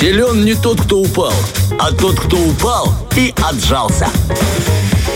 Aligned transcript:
Силен 0.00 0.46
не 0.46 0.54
тот, 0.54 0.80
кто 0.80 1.00
упал, 1.00 1.32
а 1.78 1.92
тот, 1.92 2.18
кто 2.18 2.38
упал 2.38 2.94
и 3.18 3.34
отжался. 3.36 4.08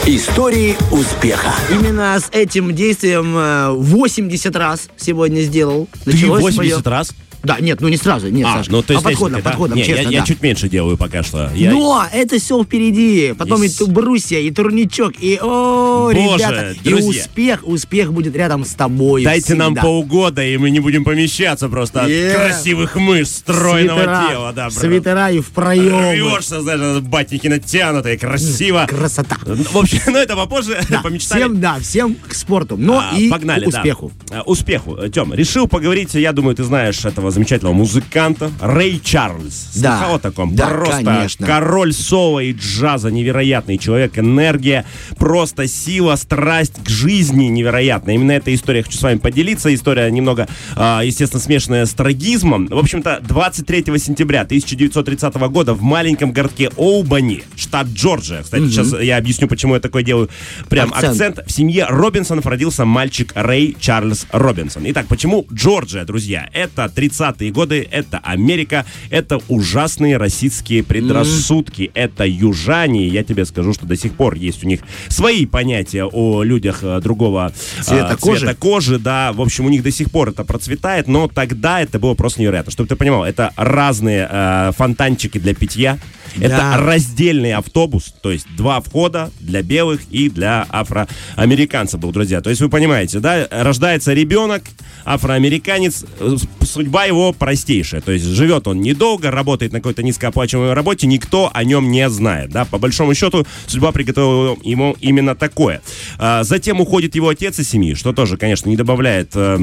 Истории 0.05 0.77
успеха. 0.91 1.55
Именно 1.71 2.21
с 2.21 2.29
этим 2.31 2.75
действием 2.75 3.35
э, 3.35 3.71
80 3.71 4.55
раз 4.57 4.89
сегодня 4.99 5.41
сделал. 5.41 5.89
Ты 6.05 6.13
Началось 6.13 6.43
80 6.43 6.85
моё- 6.85 6.91
раз? 6.91 7.13
Да, 7.45 7.59
нет, 7.61 7.81
ну 7.81 7.89
не 7.89 7.97
сразу, 7.97 8.29
нет, 8.31 8.47
А, 8.49 8.59
Сашка. 8.59 8.73
ну 8.73 8.83
то 8.83 8.93
есть 8.95 9.05
а 9.05 9.09
подходом, 9.09 9.41
да? 9.43 9.51
подходом, 9.51 9.77
Не, 9.77 9.83
я- 9.83 9.87
честно, 9.87 10.11
я, 10.11 10.21
да. 10.21 10.27
чуть 10.27 10.43
меньше 10.43 10.69
делаю 10.69 10.97
пока 10.97 11.23
что. 11.23 11.51
Я- 11.55 11.71
Но 11.73 12.05
это 12.13 12.39
все 12.39 12.63
впереди. 12.65 13.35
Потом 13.37 13.63
и, 13.63 13.67
И 13.69 13.85
брусья, 13.87 14.39
и 14.39 14.51
турничок, 14.51 15.13
и 15.21 15.39
о, 15.43 16.11
Боже, 16.13 16.39
ребята, 16.39 16.75
и 16.83 16.89
друзья. 16.89 17.09
успех, 17.23 17.61
успех 17.65 18.13
будет 18.13 18.35
рядом 18.37 18.65
с 18.65 18.71
тобой. 18.75 19.25
Дайте 19.25 19.55
нам 19.55 19.69
всегда. 19.75 19.83
полгода, 19.83 20.45
и 20.45 20.57
мы 20.57 20.71
не 20.71 20.81
будем 20.81 21.05
помещаться 21.05 21.69
просто 21.69 22.03
от 22.03 22.09
Yeah. 22.11 22.35
красивых 22.35 22.97
мышц, 22.97 23.39
стройного 23.39 23.99
Свитера, 23.99 24.27
тела. 24.31 24.53
Да, 24.55 24.71
бро. 24.71 24.81
свитера 24.81 25.31
и 25.31 25.41
в 25.41 25.51
проемы. 25.51 26.13
Рвешься, 26.13 26.61
знаешь, 26.63 27.01
батники 27.03 27.47
натянутые, 27.49 28.17
красиво. 28.19 28.87
Красота. 28.89 29.37
Ну, 29.47 29.55
В 29.57 29.77
общем, 29.77 29.99
ну 30.07 30.17
это 30.19 30.37
попозже 30.37 30.81
Да, 30.89 31.01
помечтали. 31.03 31.41
всем, 31.41 31.61
да, 31.61 31.79
всем 31.81 32.15
к 32.29 32.35
спорту, 32.35 32.77
но 32.79 32.99
А, 33.13 33.17
и 33.19 33.29
погнали, 33.29 33.65
к 33.67 33.71
да. 33.71 33.79
успеху. 33.81 34.13
А, 34.31 34.43
Успеху. 34.43 34.99
Тем, 35.13 35.35
решил 35.35 35.67
поговорить, 35.69 36.15
я 36.15 36.33
думаю, 36.33 36.55
ты 36.57 36.65
знаешь 36.65 37.05
этого 37.05 37.31
замечательного 37.35 37.75
музыканта 37.75 38.51
Рэй 38.61 39.01
Чарльз. 39.03 39.71
Да. 39.77 39.99
Слыхал 39.99 40.15
о 40.17 40.19
таком? 40.19 40.55
Да, 40.55 40.69
просто 40.69 41.05
конечно. 41.05 41.47
король 41.47 41.93
соло 41.93 42.41
и 42.41 42.53
джаза, 42.53 43.11
невероятный 43.11 43.79
человек, 43.79 44.19
энергия, 44.19 44.85
просто 45.19 45.67
сила, 45.67 46.17
страсть 46.17 46.83
к 46.85 46.89
жизни 46.89 47.47
невероятная. 47.47 48.15
Именно 48.15 48.33
эта 48.33 48.55
история 48.55 48.83
хочу 48.83 48.99
с 48.99 49.03
вами 49.03 49.19
поделиться. 49.19 49.75
История 49.75 50.11
немного, 50.11 50.49
а, 50.77 51.03
естественно, 51.03 51.43
смешанная 51.43 51.87
с 51.87 51.93
трагизмом. 51.93 52.67
В 52.67 52.79
общем-то, 52.79 53.21
23 53.27 53.99
сентября 53.99 54.43
1930 54.43 55.49
года 55.49 55.75
в 55.75 55.83
маленьком 55.83 56.33
городке 56.33 56.71
Оубани, 56.77 57.43
штат 57.57 57.89
Джорджия. 57.89 58.43
Кстати, 58.43 58.69
сейчас 58.69 58.93
я 59.01 59.17
объясню, 59.17 59.49
почему 59.49 59.75
я 59.75 59.81
такой 59.81 60.05
делаю 60.05 60.31
прям 60.69 60.93
Акцент. 60.93 61.11
акцент. 61.11 61.41
В 61.47 61.53
семье 61.53 61.87
Робинсонов 61.89 62.47
родился 62.47 62.85
мальчик 62.85 63.33
Рэй 63.35 63.77
Чарльз 63.79 64.27
Робинсон. 64.33 64.85
Итак, 64.87 65.07
почему 65.09 65.47
Джорджия, 65.53 66.05
друзья? 66.05 66.49
Это 66.53 66.85
30-е 67.25 67.51
годы, 67.51 67.87
это 67.91 68.19
Америка, 68.19 68.85
это 69.11 69.41
ужасные 69.49 70.17
расистские 70.17 70.83
предрассудки, 70.83 71.91
это 71.95 72.25
южане. 72.27 73.07
Я 73.09 73.25
тебе 73.25 73.45
скажу, 73.45 73.73
что 73.73 73.87
до 73.87 73.97
сих 73.97 74.15
пор 74.15 74.35
есть 74.35 74.65
у 74.65 74.67
них 74.67 74.81
свои 75.09 75.47
понятия 75.47 76.05
о 76.05 76.43
людях 76.43 76.81
э, 76.83 77.01
другого 77.01 77.53
э, 77.79 77.83
Цвета 77.83 78.17
кожи. 78.17 78.41
цвета 78.41 78.55
кожи, 78.55 78.99
да. 78.99 79.33
В 79.33 79.41
общем, 79.41 79.67
у 79.67 79.69
них 79.69 79.83
до 79.83 79.91
сих 79.91 80.11
пор 80.11 80.31
это 80.31 80.45
процветает, 80.45 81.09
но 81.09 81.29
тогда 81.29 81.81
это 81.81 81.99
было 81.99 82.15
просто 82.15 82.41
невероятно. 82.41 82.73
Чтобы 82.73 82.89
ты 82.89 82.97
понимал, 82.97 83.25
это 83.25 83.53
разные 83.57 84.29
э, 84.31 84.73
фонтанчики 84.77 85.39
для 85.39 85.55
питья, 85.55 85.99
это 86.37 86.49
Да. 86.57 86.77
раздельный 86.79 87.53
автобус, 87.53 88.15
то 88.23 88.31
есть 88.31 88.47
два 88.57 88.81
входа 88.81 89.31
для 89.41 89.63
белых 89.63 90.01
и 90.11 90.29
для 90.29 90.67
афроамериканцев 90.69 92.01
был, 92.01 92.13
друзья. 92.13 92.41
То 92.41 92.51
есть 92.51 92.61
вы 92.63 92.69
понимаете, 92.69 93.21
да, 93.21 93.47
рождается 93.51 94.13
ребенок, 94.13 94.63
афроамериканец, 95.05 96.05
э, 96.21 96.37
судьба 96.63 97.05
его 97.05 97.33
простейшая. 97.33 98.01
То 98.01 98.13
есть 98.13 98.25
живет 98.25 98.67
он 98.69 98.81
недолго, 98.81 99.31
работает 99.31 99.73
на 99.73 99.79
какой-то 99.79 100.03
низкооплачиваемой 100.03 100.75
работе, 100.75 101.07
никто 101.07 101.51
о 101.53 101.65
нем 101.65 101.91
не 101.91 102.09
знает, 102.11 102.51
да. 102.51 102.65
По 102.65 102.79
большому 102.79 103.15
счету, 103.15 103.47
судьба 103.67 103.93
приготовила 103.93 104.57
ему 104.63 104.97
именно 105.01 105.35
такое. 105.35 105.81
А, 106.19 106.43
затем 106.45 106.81
уходит 106.81 107.15
его 107.15 107.29
отец 107.29 107.59
из 107.59 107.69
семьи, 107.69 107.95
что 107.95 108.13
тоже, 108.13 108.37
конечно, 108.37 108.69
не 108.69 108.77
добавляет 108.77 109.31
э, 109.35 109.59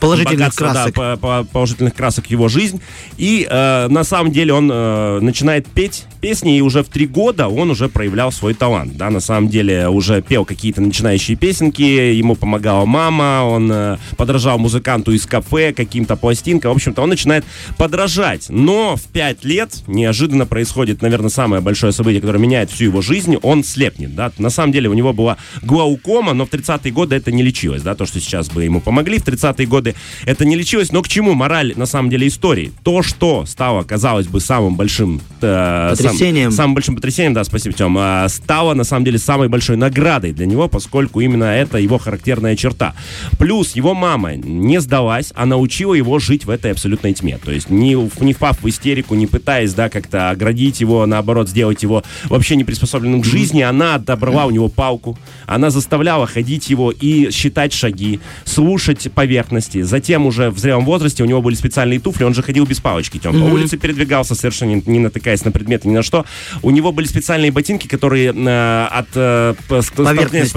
Положительных 0.00 0.38
богатства, 0.54 0.66
да, 0.68 0.72
красок. 0.90 0.94
по- 0.94 1.16
по- 1.16 1.44
положительных 1.44 1.94
красок 1.94 2.26
его 2.30 2.48
жизнь. 2.48 2.80
И 3.16 3.46
э, 3.48 3.88
на 3.88 4.04
самом 4.04 4.32
деле 4.32 4.52
он 4.52 4.70
э, 4.72 5.18
начинает 5.20 5.66
петь 5.68 6.04
песни, 6.20 6.58
и 6.58 6.60
уже 6.60 6.82
в 6.82 6.88
три 6.88 7.06
года 7.06 7.48
он 7.48 7.70
уже 7.70 7.88
проявлял 7.88 8.32
свой 8.32 8.54
талант. 8.54 8.96
Да, 8.96 9.10
на 9.10 9.20
самом 9.20 9.48
деле 9.48 9.88
уже 9.88 10.22
пел 10.22 10.44
какие-то 10.44 10.80
начинающие 10.80 11.36
песенки, 11.36 11.82
ему 11.82 12.36
помогала 12.36 12.84
мама, 12.84 13.42
он 13.44 13.70
э, 13.72 13.96
подражал 14.16 14.58
музыканту 14.58 15.12
из 15.12 15.26
кафе, 15.26 15.72
каким-то 15.72 16.16
пластинкам. 16.16 16.72
В 16.72 16.74
общем-то, 16.76 17.02
он 17.02 17.08
начинает 17.08 17.44
подражать. 17.78 18.46
Но 18.48 18.96
в 18.96 19.02
пять 19.04 19.44
лет 19.44 19.82
неожиданно 19.86 20.46
происходит, 20.46 21.02
наверное, 21.02 21.30
самое 21.30 21.62
большое 21.62 21.92
событие, 21.92 22.20
которое 22.20 22.38
меняет 22.38 22.70
всю 22.70 22.84
его 22.84 23.00
жизнь. 23.00 23.36
Он 23.42 23.64
слепнет. 23.64 24.14
Да? 24.14 24.32
На 24.38 24.50
самом 24.50 24.72
деле 24.72 24.88
у 24.88 24.94
него 24.94 25.12
была 25.12 25.36
глаукома, 25.62 26.32
но 26.32 26.46
в 26.46 26.50
30-е 26.50 26.92
годы 26.92 27.16
это 27.16 27.32
не 27.32 27.42
лечилось. 27.42 27.82
Да? 27.82 27.94
То, 27.94 28.06
что 28.06 28.20
сейчас 28.20 28.50
бы 28.50 28.64
ему 28.64 28.80
помогли, 28.80 29.18
в 29.18 29.26
30-е 29.26 29.66
годы 29.66 29.94
это 30.24 30.44
не 30.44 30.56
лечилось. 30.56 30.92
Но 30.92 31.02
к 31.02 31.08
чему 31.08 31.34
мораль, 31.34 31.72
на 31.76 31.86
самом 31.86 32.10
деле, 32.10 32.26
истории? 32.26 32.72
То, 32.82 33.02
что 33.02 33.46
стало, 33.46 33.82
казалось 33.82 34.26
бы, 34.26 34.40
самым 34.40 34.76
большим... 34.76 35.20
э, 35.40 35.94
Потрясением. 36.12 36.50
самым 36.50 36.74
большим 36.74 36.96
потрясением, 36.96 37.34
да, 37.34 37.44
спасибо, 37.44 37.74
Тем, 37.74 37.96
а, 37.98 38.28
стало, 38.28 38.74
на 38.74 38.84
самом 38.84 39.04
деле, 39.04 39.18
самой 39.18 39.48
большой 39.48 39.76
наградой 39.76 40.32
для 40.32 40.46
него, 40.46 40.68
поскольку 40.68 41.20
именно 41.20 41.44
это 41.44 41.78
его 41.78 41.98
характерная 41.98 42.56
черта. 42.56 42.94
Плюс 43.38 43.74
его 43.76 43.94
мама 43.94 44.36
не 44.36 44.80
сдалась, 44.80 45.32
а 45.34 45.46
научила 45.46 45.94
его 45.94 46.18
жить 46.18 46.44
в 46.44 46.50
этой 46.50 46.72
абсолютной 46.72 47.14
тьме. 47.14 47.38
То 47.42 47.52
есть 47.52 47.70
не, 47.70 47.96
не 48.20 48.32
впав 48.32 48.62
в 48.62 48.68
истерику, 48.68 49.14
не 49.14 49.26
пытаясь, 49.26 49.74
да, 49.74 49.88
как-то 49.88 50.30
оградить 50.30 50.80
его, 50.80 51.06
наоборот, 51.06 51.48
сделать 51.48 51.82
его 51.82 52.02
вообще 52.24 52.56
не 52.56 52.64
приспособленным 52.64 53.22
к 53.22 53.24
жизни, 53.24 53.62
она 53.62 53.96
отобрала 53.96 54.46
у 54.46 54.50
него 54.50 54.68
палку, 54.68 55.18
она 55.46 55.70
заставляла 55.70 56.26
ходить 56.26 56.70
его 56.70 56.90
и 56.90 57.30
считать 57.30 57.72
шаги, 57.72 58.20
слушать 58.44 59.10
поверхности. 59.12 59.82
Затем 59.82 60.26
уже 60.26 60.50
в 60.50 60.58
зрелом 60.58 60.84
возрасте 60.84 61.22
у 61.22 61.26
него 61.26 61.42
были 61.42 61.54
специальные 61.54 62.00
туфли, 62.00 62.24
он 62.24 62.34
же 62.34 62.42
ходил 62.42 62.66
без 62.66 62.80
палочки, 62.80 63.18
Тем, 63.18 63.32
по 63.32 63.44
улице 63.44 63.76
передвигался, 63.76 64.34
совершенно 64.34 64.74
не, 64.74 64.82
не 64.86 64.98
натыкаясь 64.98 65.44
на 65.44 65.50
предметы, 65.50 65.88
ни 65.88 65.94
на 65.94 65.99
что. 66.02 66.24
У 66.62 66.70
него 66.70 66.92
были 66.92 67.06
специальные 67.06 67.50
ботинки, 67.52 67.86
которые 67.86 68.32
э, 68.34 68.86
от 68.90 69.08
э, 69.14 69.54
п- 69.68 69.82
с- 69.82 69.90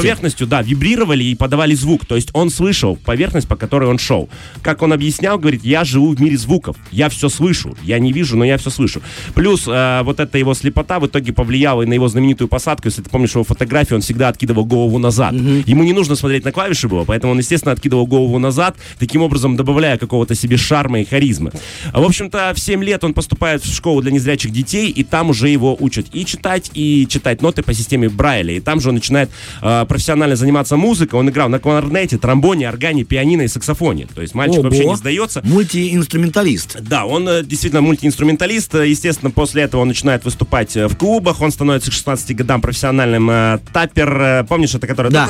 поверхностью, 0.04 0.48
да, 0.48 0.62
вибрировали 0.62 1.24
и 1.24 1.36
подавали 1.36 1.76
звук. 1.76 2.06
То 2.06 2.16
есть 2.16 2.30
он 2.34 2.50
слышал 2.50 2.96
поверхность, 2.96 3.48
по 3.48 3.56
которой 3.56 3.90
он 3.90 3.98
шел. 3.98 4.30
Как 4.62 4.82
он 4.82 4.94
объяснял, 4.94 5.38
говорит, 5.38 5.64
я 5.64 5.84
живу 5.84 6.14
в 6.16 6.22
мире 6.22 6.38
звуков, 6.38 6.76
я 6.92 7.10
все 7.10 7.30
слышу, 7.30 7.76
я 7.84 8.00
не 8.00 8.12
вижу, 8.14 8.38
но 8.38 8.46
я 8.46 8.58
все 8.58 8.70
слышу. 8.70 9.02
Плюс 9.36 9.64
э, 9.68 10.02
вот 10.04 10.20
эта 10.20 10.38
его 10.38 10.54
слепота 10.54 11.00
в 11.00 11.08
итоге 11.08 11.34
повлияла 11.34 11.82
и 11.82 11.86
на 11.86 11.94
его 11.94 12.08
знаменитую 12.08 12.48
посадку. 12.48 12.88
Если 12.88 13.02
ты 13.02 13.10
помнишь 13.10 13.32
его 13.34 13.44
фотографию, 13.44 13.96
он 13.98 14.02
всегда 14.02 14.28
откидывал 14.30 14.66
голову 14.66 15.00
назад. 15.00 15.34
Ему 15.34 15.84
не 15.84 15.94
нужно 15.94 16.16
смотреть 16.16 16.46
на 16.46 16.52
клавиши 16.52 16.88
было, 16.88 17.04
поэтому 17.04 17.34
он, 17.34 17.40
естественно, 17.40 17.72
откидывал 17.72 18.06
голову 18.08 18.40
назад, 18.40 18.76
таким 19.00 19.22
образом 19.22 19.56
добавляя 19.56 19.98
какого-то 19.98 20.36
себе 20.36 20.58
шарма 20.58 21.02
и 21.02 21.06
харизмы. 21.06 21.52
В 21.94 22.04
общем-то, 22.04 22.54
в 22.56 22.60
7 22.60 22.84
лет 22.84 23.04
он 23.04 23.14
поступает 23.14 23.64
в 23.64 23.74
школу 23.74 24.02
для 24.02 24.12
незрячих 24.12 24.52
детей, 24.52 24.90
и 24.90 25.04
там 25.04 25.30
уже 25.34 25.50
его 25.50 25.76
учат 25.80 26.06
и 26.14 26.26
читать, 26.26 26.70
и 26.76 27.08
читать 27.10 27.42
ноты 27.42 27.64
по 27.64 27.74
системе 27.74 28.08
Брайля. 28.08 28.54
И 28.54 28.60
там 28.60 28.80
же 28.80 28.90
он 28.90 28.96
начинает 28.96 29.32
э, 29.62 29.86
профессионально 29.88 30.36
заниматься 30.36 30.78
музыкой. 30.78 31.20
Он 31.20 31.30
играл 31.30 31.50
на 31.50 31.60
кларнете, 31.60 32.20
тромбоне, 32.20 32.70
органе, 32.70 33.04
пианино 33.04 33.42
и 33.42 33.48
саксофоне. 33.48 34.08
То 34.14 34.22
есть 34.22 34.36
мальчик 34.36 34.60
Ого. 34.60 34.70
вообще 34.70 34.86
не 34.86 34.96
сдается. 34.96 35.42
Мультиинструменталист. 35.44 36.82
Да, 36.82 37.06
он 37.06 37.28
э, 37.28 37.44
действительно 37.44 37.82
мультиинструменталист. 37.82 38.76
Естественно, 38.76 39.32
после 39.32 39.64
этого 39.64 39.82
он 39.82 39.88
начинает 39.88 40.24
выступать 40.24 40.78
э, 40.78 40.88
в 40.88 40.96
клубах. 40.96 41.42
Он 41.42 41.52
становится 41.52 41.90
к 41.90 41.94
16 41.94 42.36
годам 42.36 42.62
профессиональным 42.62 43.30
э, 43.30 43.60
таппер. 43.74 44.22
Э, 44.22 44.44
помнишь, 44.48 44.76
это 44.76 44.86
который... 44.86 45.12
Да, 45.12 45.30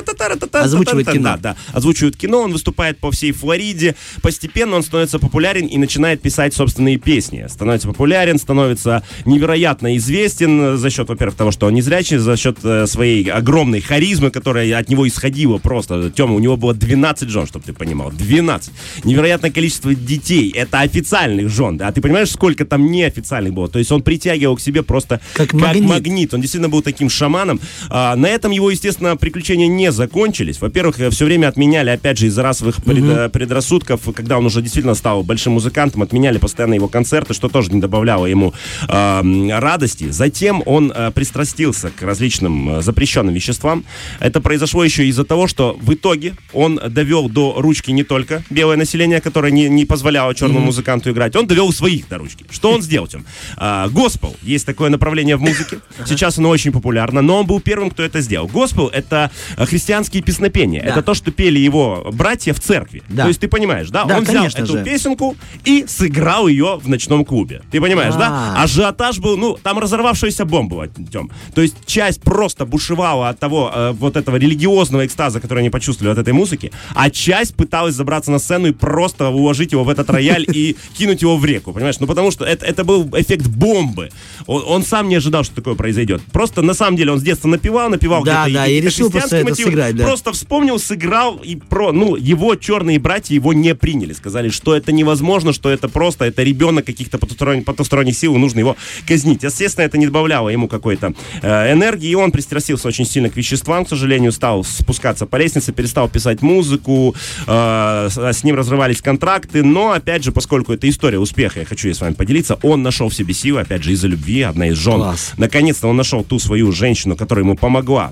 озвучивает 0.51 1.09
кино. 1.09 1.23
Да, 1.23 1.37
да, 1.37 1.55
озвучивает 1.71 2.17
кино. 2.17 2.41
Он 2.41 2.51
выступает 2.51 2.99
по 2.99 3.11
всей 3.11 3.31
Флориде. 3.31 3.95
Постепенно 4.21 4.75
он 4.75 4.83
становится 4.83 5.19
популярен 5.19 5.65
и 5.67 5.77
начинает 5.77 6.21
писать 6.21 6.53
собственные 6.53 6.97
песни. 6.97 7.45
Становится 7.47 7.87
популярен, 7.87 8.37
становится 8.37 9.03
невероятно 9.25 9.92
известен 9.97 10.61
э, 10.61 10.77
за 10.77 10.89
счет, 10.89 11.09
во-первых, 11.09 11.35
того, 11.35 11.51
что 11.51 11.67
он 11.67 11.73
незрячий, 11.73 12.17
за 12.17 12.35
счет 12.37 12.57
э, 12.63 12.85
своей 12.87 13.29
огромной 13.29 13.81
харизмы, 13.81 14.31
которая 14.31 14.77
от 14.77 14.89
него 14.89 15.07
исходила 15.07 15.57
просто. 15.57 16.11
Тема, 16.11 16.35
у 16.35 16.39
него 16.39 16.57
было 16.57 16.73
12 16.73 17.29
жен, 17.29 17.45
чтобы 17.47 17.65
ты 17.65 17.73
понимал. 17.73 18.11
12. 18.11 18.71
Невероятное 19.03 19.51
количество 19.51 19.93
детей. 19.93 20.51
Это 20.51 20.79
официальных 20.81 21.49
жен. 21.49 21.77
Да? 21.77 21.87
А 21.87 21.91
ты 21.91 22.01
понимаешь, 22.01 22.29
сколько 22.31 22.65
там 22.65 22.91
неофициальных 22.91 23.53
было? 23.53 23.67
То 23.67 23.79
есть 23.79 23.91
он 23.91 24.01
притягивал 24.01 24.55
к 24.57 24.61
себе 24.61 24.83
просто 24.83 25.19
Как 25.33 25.53
магнит. 25.53 25.83
магнит. 25.83 26.33
Он 26.33 26.41
действительно 26.41 26.69
был 26.69 26.81
таким 26.81 27.09
шаманом. 27.09 27.59
А, 27.89 28.15
на 28.15 28.27
этом 28.27 28.51
его, 28.51 28.69
естественно, 28.71 29.15
приключения 29.17 29.67
не 29.67 29.91
закончились. 29.91 30.59
Во-первых, 30.61 30.97
все 31.11 31.25
время 31.25 31.47
отменяли, 31.47 31.89
опять 31.89 32.17
же, 32.17 32.27
из-за 32.27 32.43
расовых 32.43 32.83
пред- 32.83 33.03
э, 33.03 33.29
предрассудков, 33.29 34.01
когда 34.15 34.37
он 34.37 34.45
уже 34.45 34.61
действительно 34.61 34.95
стал 34.95 35.23
большим 35.23 35.53
музыкантом, 35.53 36.01
отменяли 36.01 36.37
постоянно 36.37 36.73
его 36.75 36.87
концерты, 36.87 37.33
что 37.33 37.49
тоже 37.49 37.71
не 37.71 37.79
добавляло 37.81 38.25
ему 38.25 38.53
а, 38.87 39.21
м, 39.21 39.49
радости. 39.83 40.11
Затем 40.11 40.63
он 40.65 40.91
э, 40.95 41.11
пристрастился 41.11 41.89
к 41.89 42.01
различным 42.01 42.77
э, 42.77 42.81
запрещенным 42.81 43.33
веществам. 43.33 43.83
Это 44.19 44.39
произошло 44.39 44.83
еще 44.83 45.05
из-за 45.07 45.25
того, 45.25 45.47
что 45.47 45.77
в 45.81 45.93
итоге 45.93 46.35
он 46.53 46.79
довел 46.89 47.29
до 47.29 47.55
ручки 47.57 47.91
не 47.91 48.03
только 48.03 48.43
белое 48.49 48.77
население, 48.77 49.19
которое 49.19 49.51
не, 49.51 49.69
не 49.69 49.85
позволяло 49.85 50.33
черному 50.33 50.59
mm-hmm. 50.59 50.65
музыканту 50.65 51.11
играть, 51.11 51.35
он 51.35 51.47
довел 51.47 51.73
своих 51.73 52.07
до 52.07 52.17
ручки. 52.17 52.45
Что 52.49 52.71
он 52.71 52.81
сделал? 52.81 53.07
Тем? 53.07 53.25
А, 53.57 53.89
госпел. 53.89 54.35
Есть 54.41 54.65
такое 54.65 54.89
направление 54.89 55.35
в 55.35 55.41
музыке. 55.41 55.79
Сейчас 56.05 56.37
оно 56.37 56.49
очень 56.49 56.71
популярно, 56.71 57.21
но 57.21 57.39
он 57.39 57.45
был 57.45 57.59
первым, 57.59 57.89
кто 57.89 58.03
это 58.03 58.21
сделал. 58.21 58.47
Госпел— 58.47 58.87
это 58.93 59.31
христианские 59.57 60.23
песнопения. 60.23 60.81
Да. 60.81 60.91
Это 60.91 61.01
то, 61.01 61.13
что 61.13 61.31
пели 61.31 61.59
его 61.59 62.09
братья 62.13 62.53
в 62.53 62.59
церкви. 62.59 63.03
Да. 63.09 63.23
То 63.23 63.27
есть 63.27 63.41
ты 63.41 63.47
понимаешь, 63.47 63.89
да? 63.89 64.05
да 64.05 64.17
он 64.17 64.23
взял 64.23 64.45
эту 64.45 64.77
же. 64.77 64.83
песенку 64.83 65.35
и 65.65 65.85
сыграл 65.87 66.47
ее 66.47 66.79
в 66.81 66.87
ночном 66.87 67.25
клубе. 67.25 67.61
Ты 67.71 67.81
понимаешь, 67.81 68.13
А-а-а. 68.15 68.55
да? 68.55 68.63
Ажиотаж 68.63 69.19
был, 69.19 69.37
ну, 69.37 69.57
там 69.61 69.72
разорвавшаяся 69.79 70.45
бомба, 70.45 70.87
Тем. 71.11 71.29
То 71.53 71.61
есть 71.61 71.75
часть 71.85 72.21
просто 72.21 72.65
бушевала 72.65 73.29
от 73.29 73.39
того, 73.39 73.71
э, 73.73 73.91
вот 73.91 74.15
этого 74.15 74.37
религиозного 74.37 75.05
экстаза, 75.05 75.39
который 75.39 75.59
они 75.59 75.69
почувствовали 75.69 76.13
от 76.13 76.19
этой 76.19 76.33
музыки, 76.33 76.71
а 76.95 77.09
часть 77.09 77.55
пыталась 77.55 77.95
забраться 77.95 78.31
на 78.31 78.39
сцену 78.39 78.67
и 78.67 78.71
просто 78.71 79.29
уложить 79.29 79.71
его 79.71 79.83
в 79.83 79.89
этот 79.89 80.09
рояль 80.09 80.45
и 80.53 80.75
кинуть 80.97 81.21
его 81.21 81.37
в 81.37 81.45
реку, 81.45 81.73
понимаешь? 81.73 81.99
Ну, 81.99 82.07
потому 82.07 82.31
что 82.31 82.45
это, 82.45 82.65
это 82.65 82.83
был 82.83 83.09
эффект 83.13 83.47
бомбы. 83.47 84.09
Он, 84.45 84.63
он 84.67 84.83
сам 84.83 85.09
не 85.09 85.15
ожидал, 85.15 85.43
что 85.43 85.55
такое 85.55 85.75
произойдет. 85.75 86.21
Просто, 86.31 86.61
на 86.61 86.73
самом 86.73 86.97
деле, 86.97 87.11
он 87.11 87.19
с 87.19 87.23
детства 87.23 87.47
напевал, 87.47 87.89
напевал 87.89 88.23
да, 88.23 88.47
да, 88.49 88.67
и, 88.67 88.77
и 88.77 88.81
решил 88.81 89.09
просто 89.09 89.37
это 89.37 89.49
мотивы. 89.49 89.71
сыграть, 89.71 89.95
да. 89.95 90.03
Просто 90.05 90.31
вспомнил, 90.31 90.79
сыграл, 90.79 91.37
и 91.37 91.55
про, 91.55 91.91
ну, 91.91 92.15
его 92.15 92.55
черные 92.55 92.99
братья 92.99 93.35
его 93.35 93.53
не 93.53 93.75
приняли. 93.75 94.13
Сказали, 94.13 94.49
что 94.49 94.75
это 94.75 94.91
невозможно, 94.91 95.53
что 95.53 95.69
это 95.69 95.89
просто, 95.89 96.25
это 96.25 96.43
ребенок 96.43 96.85
каких-то 96.85 97.17
потусторонних, 97.17 97.65
потусторонних 97.65 98.17
сил, 98.17 98.35
нужно 98.37 98.59
его 98.59 98.75
казнить. 99.07 99.43
Естественно, 99.53 99.85
это 99.85 99.97
не 99.97 100.07
добавляло 100.07 100.49
ему 100.49 100.67
какой-то 100.67 101.13
э, 101.41 101.73
энергии, 101.73 102.09
и 102.09 102.15
он 102.15 102.31
пристрастился 102.31 102.87
очень 102.87 103.05
сильно 103.05 103.29
к 103.29 103.35
веществам, 103.35 103.85
к 103.85 103.89
сожалению, 103.89 104.31
стал 104.31 104.63
спускаться 104.63 105.25
по 105.27 105.35
лестнице, 105.35 105.71
перестал 105.71 106.09
писать 106.09 106.41
музыку, 106.41 107.15
э, 107.45 108.09
с 108.09 108.43
ним 108.43 108.55
разрывались 108.55 109.01
контракты, 109.01 109.63
но, 109.63 109.91
опять 109.91 110.23
же, 110.23 110.31
поскольку 110.31 110.73
это 110.73 110.89
история 110.89 111.19
успеха, 111.19 111.59
я 111.59 111.65
хочу 111.65 111.93
с 111.93 112.01
вами 112.01 112.13
поделиться, 112.13 112.57
он 112.63 112.81
нашел 112.81 113.09
в 113.09 113.13
себе 113.13 113.33
силы, 113.33 113.61
опять 113.61 113.83
же, 113.83 113.91
из-за 113.91 114.07
любви, 114.07 114.41
одна 114.41 114.67
из 114.67 114.77
жен. 114.77 115.03
Наконец-то 115.37 115.87
он 115.87 115.97
нашел 115.97 116.23
ту 116.23 116.39
свою 116.39 116.71
женщину, 116.71 117.15
которая 117.15 117.45
ему 117.45 117.55
помогла 117.55 118.11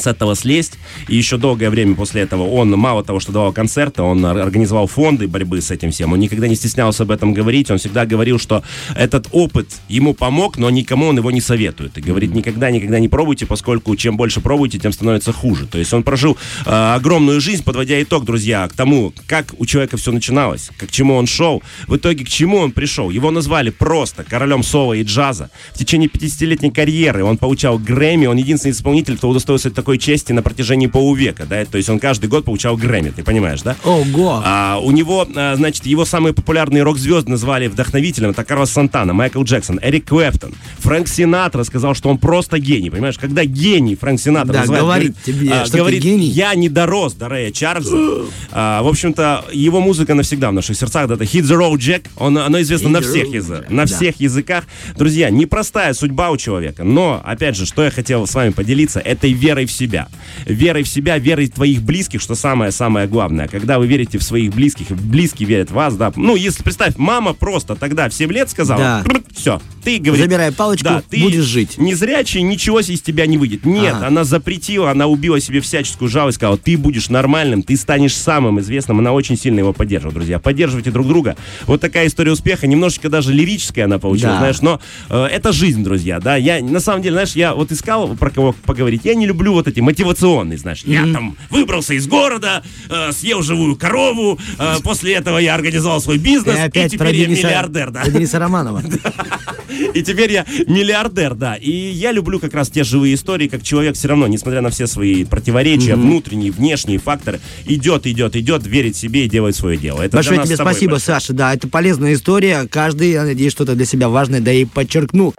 с 0.00 0.06
этого 0.06 0.34
слезть. 0.34 0.74
И 1.08 1.16
еще 1.16 1.36
долгое 1.36 1.70
время 1.70 1.94
после 1.94 2.22
этого 2.22 2.48
он, 2.48 2.70
мало 2.70 3.04
того, 3.04 3.20
что 3.20 3.32
давал 3.32 3.52
концерты, 3.52 4.02
он 4.02 4.24
организовал 4.24 4.86
фонды 4.86 5.28
борьбы 5.28 5.60
с 5.60 5.70
этим 5.70 5.90
всем. 5.90 6.12
Он 6.12 6.18
никогда 6.18 6.48
не 6.48 6.56
стеснялся 6.56 7.04
об 7.04 7.10
этом 7.10 7.32
говорить. 7.32 7.70
Он 7.70 7.78
всегда 7.78 8.06
говорил, 8.06 8.38
что 8.38 8.62
этот 8.96 9.28
опыт 9.32 9.68
ему 9.88 10.14
помог, 10.14 10.58
но 10.58 10.70
никому 10.70 11.06
он 11.06 11.18
его 11.18 11.30
не 11.30 11.40
советует. 11.40 11.96
И 11.98 12.00
говорит, 12.00 12.34
никогда, 12.34 12.70
никогда 12.70 12.98
не 12.98 13.08
пробуйте, 13.08 13.46
поскольку 13.46 13.94
чем 13.96 14.16
больше 14.16 14.40
пробуете, 14.40 14.78
тем 14.78 14.92
становится 14.92 15.32
хуже. 15.32 15.66
То 15.66 15.78
есть 15.78 15.92
он 15.92 16.02
прожил 16.02 16.36
э, 16.66 16.94
огромную 16.94 17.40
жизнь, 17.40 17.62
подводя 17.64 18.00
итог, 18.02 18.24
друзья, 18.24 18.66
к 18.68 18.72
тому, 18.72 19.12
как 19.26 19.54
у 19.58 19.66
человека 19.66 19.96
все 19.96 20.12
начиналось, 20.12 20.70
к 20.76 20.90
чему 20.90 21.14
он 21.14 21.26
шел, 21.26 21.62
в 21.86 21.96
итоге 21.96 22.24
к 22.24 22.28
чему 22.28 22.58
он 22.58 22.72
пришел. 22.72 23.10
Его 23.10 23.30
назвали 23.30 23.70
просто 23.70 24.24
королем 24.24 24.62
соло 24.62 24.94
и 24.94 25.02
джаза. 25.02 25.50
В 25.72 25.78
течение 25.78 26.08
50-летней 26.08 26.70
карьеры 26.70 27.24
он 27.24 27.38
получал 27.38 27.78
Грэмми, 27.78 28.26
он 28.26 28.36
единственный 28.36 28.72
исполнитель, 28.72 29.16
кто 29.16 29.28
удостоился 29.28 29.70
такой 29.70 29.89
чести 29.98 30.32
на 30.32 30.42
протяжении 30.42 30.86
полувека, 30.86 31.46
да, 31.46 31.64
то 31.64 31.76
есть 31.76 31.88
он 31.88 31.98
каждый 31.98 32.28
год 32.28 32.44
получал 32.44 32.76
Грэмми, 32.76 33.10
ты 33.10 33.22
понимаешь, 33.22 33.62
да? 33.62 33.76
Ого! 33.84 34.42
А, 34.44 34.78
у 34.82 34.90
него, 34.90 35.26
а, 35.34 35.54
значит, 35.56 35.86
его 35.86 36.04
самые 36.04 36.34
популярные 36.34 36.82
рок-звезды 36.82 37.30
назвали 37.30 37.68
вдохновителем, 37.68 38.30
это 38.30 38.44
Карлос 38.44 38.70
Сантана, 38.70 39.12
Майкл 39.12 39.42
Джексон, 39.42 39.78
Эрик 39.82 40.08
Клэптон, 40.08 40.54
Фрэнк 40.78 41.08
Синатра 41.08 41.64
сказал, 41.64 41.94
что 41.94 42.08
он 42.08 42.18
просто 42.18 42.58
гений, 42.58 42.90
понимаешь? 42.90 43.18
Когда 43.18 43.44
гений 43.44 43.96
Фрэнк 43.96 44.20
Синатра 44.20 44.52
да, 44.52 44.60
называет, 44.60 44.84
говорит, 44.84 45.16
тебе, 45.24 45.52
а, 45.52 45.66
что 45.66 45.78
говорит, 45.78 46.02
гений? 46.02 46.26
я 46.26 46.54
не 46.54 46.68
дорос 46.68 47.14
до 47.14 47.28
Рэя 47.28 47.50
Чарльза. 47.50 47.96
а, 48.52 48.82
в 48.82 48.88
общем-то, 48.88 49.46
его 49.52 49.80
музыка 49.80 50.14
навсегда 50.14 50.50
в 50.50 50.52
наших 50.52 50.76
сердцах, 50.76 51.08
да, 51.08 51.14
это 51.14 51.24
Hit 51.24 51.42
the 51.42 51.58
Road 51.58 51.76
Jack, 51.76 52.06
он, 52.16 52.38
оно 52.38 52.60
известно 52.60 52.88
Hit 52.88 52.90
на 52.90 53.00
всех, 53.00 53.28
языках, 53.28 53.70
на 53.70 53.86
да. 53.86 53.94
всех 53.94 54.20
языках. 54.20 54.64
Друзья, 54.96 55.30
непростая 55.30 55.92
судьба 55.94 56.30
у 56.30 56.36
человека, 56.36 56.84
но, 56.84 57.20
опять 57.24 57.56
же, 57.56 57.66
что 57.66 57.84
я 57.84 57.90
хотел 57.90 58.26
с 58.26 58.34
вами 58.34 58.50
поделиться, 58.50 59.00
этой 59.00 59.32
верой 59.32 59.66
в 59.70 59.72
себя 59.72 60.08
верой 60.46 60.82
в 60.82 60.88
себя, 60.88 61.18
верой 61.18 61.46
в 61.46 61.52
твоих 61.52 61.82
близких, 61.82 62.20
что 62.20 62.34
самое-самое 62.34 63.06
главное. 63.06 63.48
Когда 63.48 63.78
вы 63.78 63.86
верите 63.86 64.18
в 64.18 64.22
своих 64.22 64.54
близких, 64.54 64.90
близкие 64.90 65.48
верят 65.48 65.70
в 65.70 65.74
вас, 65.74 65.96
да. 65.96 66.12
Ну, 66.16 66.36
если, 66.36 66.62
представь, 66.62 66.96
мама 66.96 67.32
просто 67.32 67.76
тогда 67.76 68.08
в 68.08 68.14
7 68.14 68.30
лет 68.32 68.50
сказала, 68.50 69.02
да. 69.04 69.20
все, 69.34 69.60
ты 69.82 69.98
говоришь... 69.98 70.24
Забирай 70.24 70.52
палочку, 70.52 70.84
да, 70.84 71.02
ты 71.08 71.20
будешь 71.20 71.44
жить. 71.44 71.78
Незрячий, 71.78 72.42
ничего 72.42 72.80
из 72.80 73.00
тебя 73.00 73.26
не 73.26 73.38
выйдет. 73.38 73.64
Нет, 73.64 73.94
ага. 73.94 74.06
она 74.08 74.24
запретила, 74.24 74.90
она 74.90 75.06
убила 75.06 75.40
себе 75.40 75.60
всяческую 75.60 76.08
жалость, 76.08 76.36
сказала, 76.36 76.58
ты 76.58 76.76
будешь 76.76 77.08
нормальным, 77.08 77.62
ты 77.62 77.76
станешь 77.76 78.16
самым 78.16 78.60
известным. 78.60 78.98
Она 78.98 79.12
очень 79.12 79.36
сильно 79.36 79.58
его 79.58 79.72
поддерживала, 79.72 80.14
друзья. 80.14 80.38
Поддерживайте 80.38 80.90
друг 80.90 81.06
друга. 81.06 81.36
Вот 81.66 81.80
такая 81.80 82.06
история 82.06 82.32
успеха, 82.32 82.66
немножечко 82.66 83.08
даже 83.08 83.32
лирическая 83.32 83.84
она 83.86 83.98
получилась, 83.98 84.34
да. 84.34 84.38
знаешь, 84.38 84.60
но 84.60 84.80
э, 85.08 85.24
это 85.26 85.52
жизнь, 85.52 85.82
друзья, 85.82 86.20
да. 86.20 86.36
Я, 86.36 86.62
на 86.62 86.80
самом 86.80 87.02
деле, 87.02 87.14
знаешь, 87.14 87.32
я 87.32 87.54
вот 87.54 87.72
искал 87.72 88.14
про 88.16 88.30
кого 88.30 88.54
поговорить. 88.64 89.02
Я 89.04 89.14
не 89.14 89.26
люблю 89.26 89.52
вот 89.52 89.68
эти 89.68 89.80
мотивационные, 89.80 90.58
знаешь. 90.58 90.84
Mm-hmm. 90.84 91.06
Я 91.06 91.12
там 91.12 91.36
выбрался 91.50 91.94
из 91.94 92.06
города, 92.06 92.62
э, 92.88 93.12
съел 93.12 93.42
живую 93.42 93.76
корову, 93.76 94.38
э, 94.58 94.76
после 94.82 95.14
этого 95.14 95.38
я 95.38 95.54
организовал 95.54 96.00
свой 96.00 96.18
бизнес, 96.18 96.56
и, 96.56 96.60
опять 96.60 96.92
и 96.92 96.96
теперь 96.96 97.14
я 97.14 97.26
Дениса, 97.26 97.46
миллиардер, 97.46 97.90
да. 97.90 98.04
Дениса 98.04 98.38
Романова. 98.38 98.82
И 99.94 100.02
теперь 100.02 100.32
я 100.32 100.46
миллиардер, 100.66 101.34
да. 101.34 101.54
И 101.56 101.70
я 101.70 102.12
люблю 102.12 102.38
как 102.38 102.54
раз 102.54 102.70
те 102.70 102.84
живые 102.84 103.14
истории, 103.14 103.48
как 103.48 103.62
человек 103.62 103.96
все 103.96 104.08
равно, 104.08 104.26
несмотря 104.26 104.60
на 104.60 104.70
все 104.70 104.86
свои 104.86 105.24
противоречия, 105.24 105.92
mm-hmm. 105.92 106.00
внутренние, 106.00 106.52
внешние 106.52 106.98
факторы, 106.98 107.40
идет, 107.66 108.06
идет, 108.06 108.36
идет, 108.36 108.66
верит 108.66 108.96
себе 108.96 109.26
и 109.26 109.28
делает 109.28 109.56
свое 109.56 109.76
дело. 109.76 110.02
Это 110.02 110.16
Большое 110.16 110.42
тебе 110.42 110.56
спасибо, 110.56 110.92
большое. 110.92 111.20
Саша. 111.20 111.32
Да, 111.32 111.54
это 111.54 111.68
полезная 111.68 112.14
история. 112.14 112.66
Каждый, 112.70 113.12
я 113.12 113.24
надеюсь, 113.24 113.52
что-то 113.52 113.74
для 113.74 113.84
себя 113.86 114.08
важное, 114.08 114.40
да 114.40 114.52
и 114.52 114.64
подчеркну. 114.64 115.34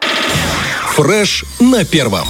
Фреш 0.95 1.45
на 1.60 1.86
первом. 1.86 2.28